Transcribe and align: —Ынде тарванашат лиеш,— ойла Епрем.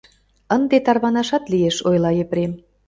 —Ынде 0.55 0.77
тарванашат 0.85 1.43
лиеш,— 1.51 1.77
ойла 1.89 2.11
Епрем. 2.23 2.51